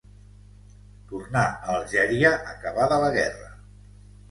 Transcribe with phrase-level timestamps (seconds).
[1.11, 3.49] Tornà a Algèria acabada la guerra.